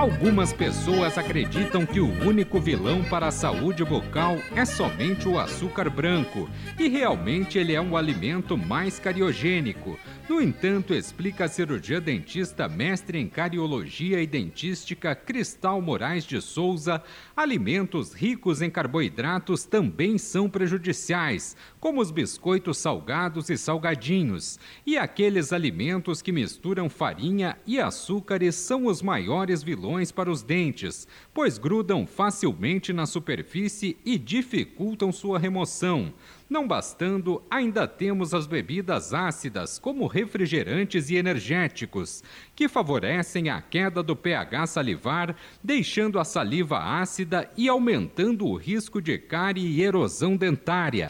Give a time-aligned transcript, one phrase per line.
[0.00, 5.90] Algumas pessoas acreditam que o único vilão para a saúde bucal é somente o açúcar
[5.90, 9.98] branco, e realmente ele é um alimento mais cariogênico.
[10.26, 17.02] No entanto, explica a cirurgia dentista mestre em cariologia e dentística Cristal Moraes de Souza,
[17.36, 25.52] alimentos ricos em carboidratos também são prejudiciais, como os biscoitos salgados e salgadinhos, e aqueles
[25.52, 32.06] alimentos que misturam farinha e açúcares são os maiores vilões para os dentes, pois grudam
[32.06, 36.12] facilmente na superfície e dificultam sua remoção.
[36.48, 42.22] Não bastando, ainda temos as bebidas ácidas, como refrigerantes e energéticos,
[42.54, 49.02] que favorecem a queda do pH salivar, deixando a saliva ácida e aumentando o risco
[49.02, 51.08] de cárie e erosão dentária.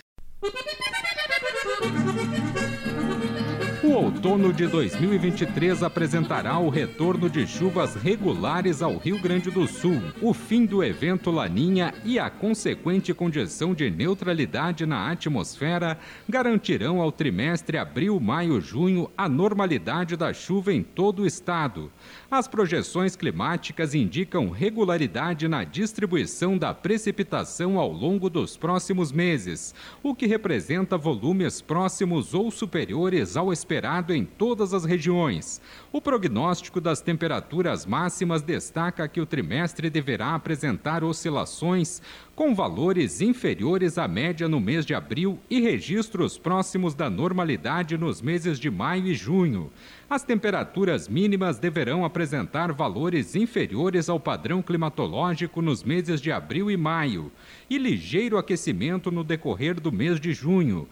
[3.91, 10.01] O outono de 2023 apresentará o retorno de chuvas regulares ao Rio Grande do Sul,
[10.23, 17.11] o fim do evento Laninha e a consequente condição de neutralidade na atmosfera garantirão ao
[17.11, 21.91] trimestre abril, maio, junho a normalidade da chuva em todo o estado.
[22.31, 30.15] As projeções climáticas indicam regularidade na distribuição da precipitação ao longo dos próximos meses, o
[30.15, 33.80] que representa volumes próximos ou superiores ao esperado
[34.11, 35.61] em todas as regiões.
[35.93, 42.03] O prognóstico das temperaturas máximas destaca que o trimestre deverá apresentar oscilações
[42.37, 48.23] com valores inferiores à média no mês de abril e registros próximos da normalidade nos
[48.23, 49.71] meses de maio e junho.
[50.09, 56.77] As temperaturas mínimas deverão apresentar valores inferiores ao padrão climatológico nos meses de abril e
[56.77, 57.31] maio,
[57.69, 60.89] e ligeiro aquecimento no decorrer do mês de junho.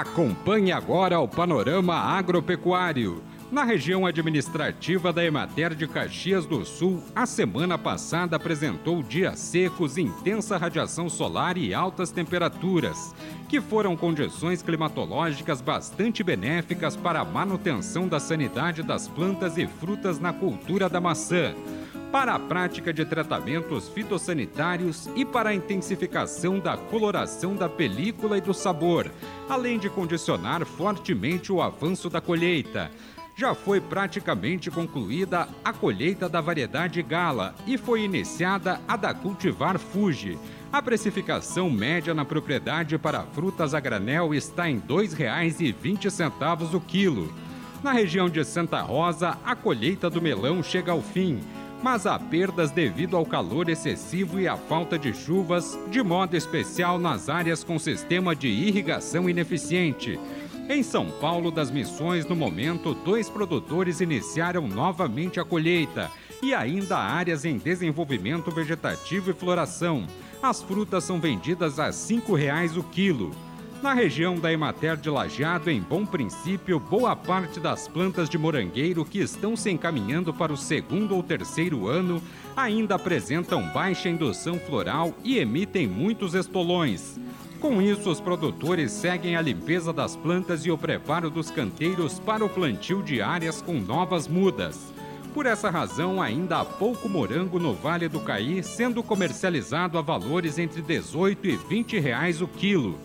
[0.00, 3.22] Acompanhe agora o panorama agropecuário.
[3.50, 9.96] Na região administrativa da Emater de Caxias do Sul, a semana passada apresentou dias secos,
[9.96, 13.14] intensa radiação solar e altas temperaturas,
[13.48, 20.18] que foram condições climatológicas bastante benéficas para a manutenção da sanidade das plantas e frutas
[20.18, 21.54] na cultura da maçã
[22.16, 28.40] para a prática de tratamentos fitossanitários e para a intensificação da coloração da película e
[28.40, 29.10] do sabor,
[29.50, 32.90] além de condicionar fortemente o avanço da colheita
[33.36, 39.78] já foi praticamente concluída a colheita da variedade Gala e foi iniciada a da cultivar
[39.78, 40.38] Fuji.
[40.72, 47.30] A precificação média na propriedade para frutas a granel está em R$ 2,20 o quilo.
[47.84, 51.40] Na região de Santa Rosa, a colheita do melão chega ao fim,
[51.86, 56.98] mas há perdas devido ao calor excessivo e à falta de chuvas, de modo especial
[56.98, 60.18] nas áreas com sistema de irrigação ineficiente.
[60.68, 66.10] Em São Paulo das Missões, no momento, dois produtores iniciaram novamente a colheita
[66.42, 70.08] e ainda áreas em desenvolvimento vegetativo e floração.
[70.42, 73.30] As frutas são vendidas a R$ 5,00 o quilo.
[73.82, 79.04] Na região da Emater de Lajeado, em Bom Princípio, boa parte das plantas de morangueiro
[79.04, 82.22] que estão se encaminhando para o segundo ou terceiro ano
[82.56, 87.20] ainda apresentam baixa indução floral e emitem muitos estolões.
[87.60, 92.44] Com isso, os produtores seguem a limpeza das plantas e o preparo dos canteiros para
[92.44, 94.92] o plantio de áreas com novas mudas.
[95.34, 100.58] Por essa razão, ainda há pouco morango no Vale do Caí, sendo comercializado a valores
[100.58, 102.98] entre 18 e 20 reais o quilo.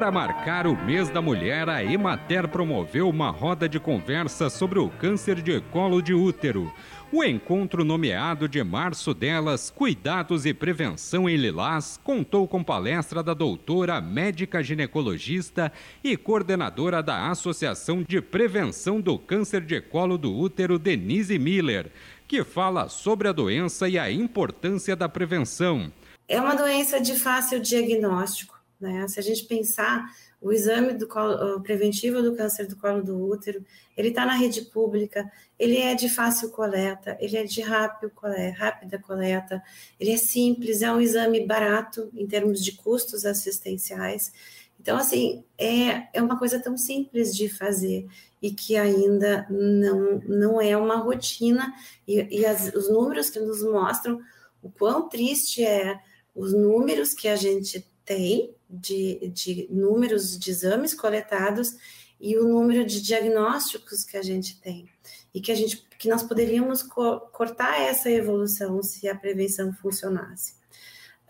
[0.00, 4.88] Para marcar o mês da mulher, a Emater promoveu uma roda de conversa sobre o
[4.88, 6.72] câncer de colo de útero.
[7.12, 13.34] O encontro nomeado de março delas, Cuidados e Prevenção em Lilás, contou com palestra da
[13.34, 15.70] doutora médica ginecologista
[16.02, 21.92] e coordenadora da Associação de Prevenção do Câncer de Colo do Útero, Denise Miller,
[22.26, 25.92] que fala sobre a doença e a importância da prevenção.
[26.26, 29.06] É uma doença de fácil diagnóstico né?
[29.08, 30.04] Se a gente pensar
[30.40, 33.64] o exame do colo, preventivo do câncer do colo do útero,
[33.96, 38.10] ele está na rede pública, ele é de fácil coleta, ele é de rápido
[38.56, 39.62] rápida coleta,
[39.98, 44.32] ele é simples, é um exame barato em termos de custos assistenciais.
[44.80, 48.06] Então, assim, é, é uma coisa tão simples de fazer
[48.40, 51.74] e que ainda não, não é uma rotina,
[52.08, 54.18] e, e as, os números que nos mostram
[54.62, 55.98] o quão triste é
[56.34, 61.76] os números que a gente tem de, de números de exames coletados
[62.20, 64.88] e o número de diagnósticos que a gente tem
[65.34, 70.54] e que a gente que nós poderíamos co cortar essa evolução se a prevenção funcionasse,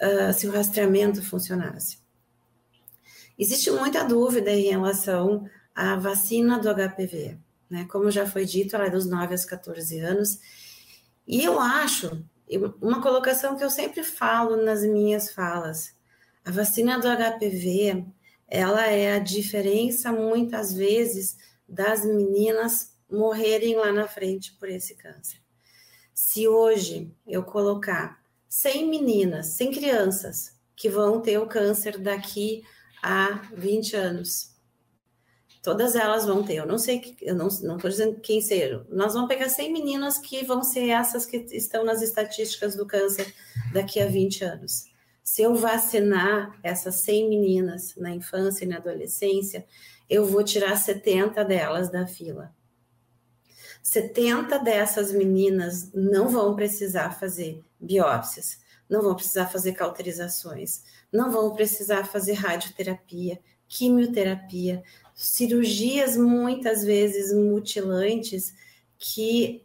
[0.00, 1.99] uh, se o rastreamento funcionasse.
[3.37, 7.37] Existe muita dúvida em relação à vacina do HPV,
[7.69, 7.84] né?
[7.90, 10.38] Como já foi dito, ela é dos 9 aos 14 anos,
[11.26, 12.25] e eu acho,
[12.81, 15.94] uma colocação que eu sempre falo nas minhas falas,
[16.44, 18.04] a vacina do HPV,
[18.48, 21.37] ela é a diferença muitas vezes
[21.69, 25.40] das meninas morrerem lá na frente por esse câncer.
[26.12, 32.62] Se hoje eu colocar 100 meninas, 100 crianças que vão ter o câncer daqui
[33.02, 34.50] a 20 anos,
[35.62, 36.56] todas elas vão ter.
[36.56, 38.84] Eu não sei, eu não estou dizendo quem ser.
[38.88, 43.32] Nós vamos pegar 100 meninas que vão ser essas que estão nas estatísticas do câncer
[43.72, 44.89] daqui a 20 anos.
[45.22, 49.67] Se eu vacinar essas 100 meninas na infância e na adolescência,
[50.08, 52.52] eu vou tirar 70 delas da fila.
[53.82, 58.58] 70 dessas meninas não vão precisar fazer biópsias,
[58.88, 60.82] não vão precisar fazer cauterizações,
[61.12, 64.82] não vão precisar fazer radioterapia, quimioterapia,
[65.14, 68.55] cirurgias muitas vezes mutilantes
[68.99, 69.64] que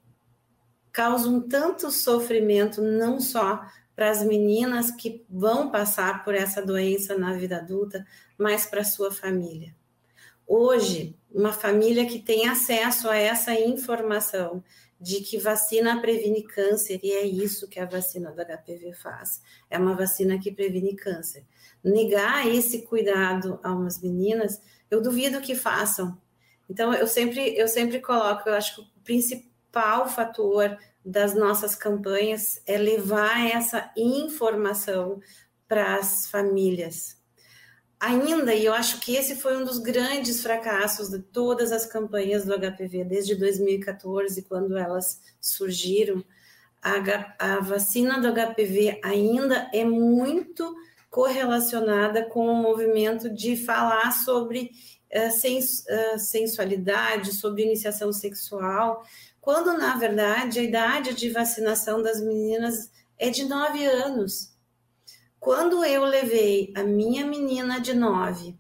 [0.92, 7.34] causam tanto sofrimento não só para as meninas que vão passar por essa doença na
[7.34, 8.06] vida adulta,
[8.38, 9.74] mas para sua família.
[10.48, 14.64] Hoje, uma família que tem acesso a essa informação
[15.00, 19.42] de que vacina previne câncer, e é isso que a vacina do HPV faz.
[19.70, 21.46] É uma vacina que previne câncer.
[21.84, 26.18] Negar esse cuidado a umas meninas, eu duvido que façam.
[26.70, 28.86] Então, eu sempre, eu sempre coloco, eu acho que o
[29.76, 35.20] principal fator das nossas campanhas é levar essa informação
[35.68, 37.18] para as famílias,
[38.00, 42.46] ainda, e eu acho que esse foi um dos grandes fracassos de todas as campanhas
[42.46, 46.24] do HPV desde 2014, quando elas surgiram,
[46.82, 46.96] a,
[47.40, 50.74] a vacina do HPV ainda é muito
[51.10, 54.70] correlacionada com o movimento de falar sobre
[55.12, 59.04] uh, sens, uh, sensualidade, sobre iniciação sexual,
[59.46, 64.52] quando na verdade a idade de vacinação das meninas é de 9 anos.
[65.40, 68.58] Quando eu levei a minha menina de 9,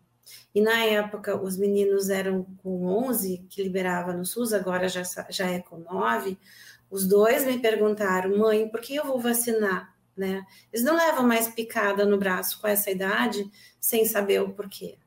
[0.53, 5.49] e na época os meninos eram com 11, que liberava no SUS, agora já, já
[5.49, 6.37] é com 9,
[6.91, 9.91] os dois me perguntaram, mãe, por que eu vou vacinar?
[10.15, 10.45] Né?
[10.71, 13.43] Eles não levam mais picada no braço com essa idade
[13.79, 14.99] sem saber o porquê.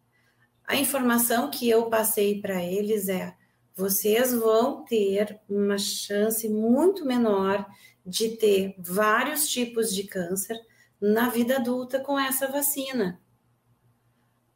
[0.66, 3.32] A informação que eu passei para eles é:
[3.78, 7.64] vocês vão ter uma chance muito menor
[8.04, 10.58] de ter vários tipos de câncer,
[11.00, 13.20] na vida adulta com essa vacina.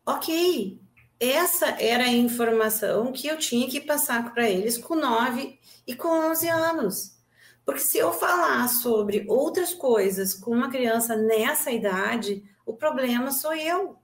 [0.04, 0.80] Ok,
[1.20, 6.08] essa era a informação que eu tinha que passar para eles com 9 e com
[6.08, 7.16] 11 anos.
[7.64, 13.54] Porque se eu falar sobre outras coisas com uma criança nessa idade, o problema sou
[13.54, 14.01] eu.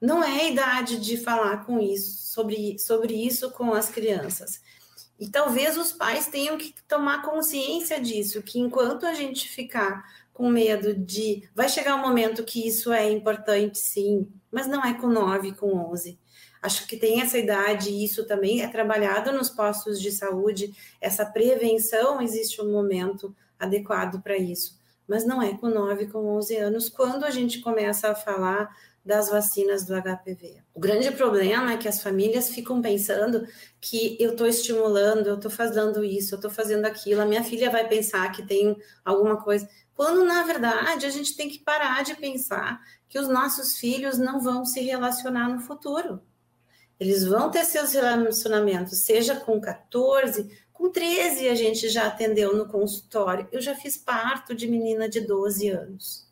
[0.00, 4.60] Não é a idade de falar com isso, sobre, sobre isso com as crianças.
[5.18, 10.02] E talvez os pais tenham que tomar consciência disso, que enquanto a gente ficar
[10.32, 11.46] com medo de.
[11.54, 15.74] Vai chegar um momento que isso é importante, sim, mas não é com 9, com
[15.90, 16.18] 11.
[16.62, 20.74] Acho que tem essa idade e isso também é trabalhado nos postos de saúde.
[20.98, 26.56] Essa prevenção existe um momento adequado para isso, mas não é com 9, com 11
[26.56, 30.62] anos, quando a gente começa a falar das vacinas do HPV.
[30.74, 33.46] O grande problema é que as famílias ficam pensando
[33.80, 37.70] que eu estou estimulando, eu estou fazendo isso, eu estou fazendo aquilo, a minha filha
[37.70, 39.68] vai pensar que tem alguma coisa
[40.00, 44.40] quando na verdade a gente tem que parar de pensar que os nossos filhos não
[44.40, 46.22] vão se relacionar no futuro.
[46.98, 52.66] Eles vão ter seus relacionamentos, seja com 14, com 13 a gente já atendeu no
[52.66, 53.46] consultório.
[53.52, 56.26] Eu já fiz parto de menina de 12 anos.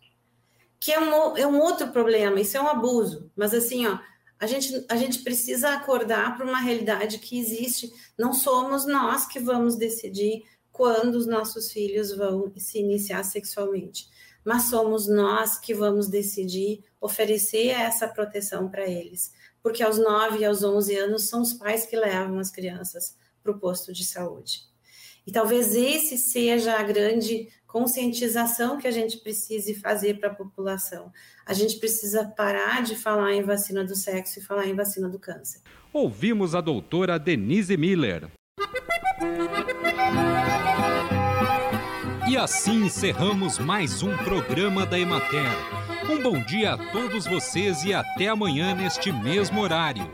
[0.80, 3.30] Que é um, é um outro problema, isso é um abuso.
[3.36, 3.98] Mas assim, ó,
[4.38, 7.92] a gente, a gente precisa acordar para uma realidade que existe.
[8.16, 14.08] Não somos nós que vamos decidir quando os nossos filhos vão se iniciar sexualmente.
[14.44, 20.44] Mas somos nós que vamos decidir oferecer essa proteção para eles, porque aos 9 e
[20.44, 24.62] aos 11 anos são os pais que levam as crianças para o posto de saúde.
[25.28, 31.12] E talvez esse seja a grande conscientização que a gente precise fazer para a população.
[31.44, 35.18] A gente precisa parar de falar em vacina do sexo e falar em vacina do
[35.18, 35.60] câncer.
[35.92, 38.30] Ouvimos a doutora Denise Miller.
[42.26, 45.52] E assim encerramos mais um programa da Emater.
[46.10, 50.10] Um bom dia a todos vocês e até amanhã neste mesmo horário.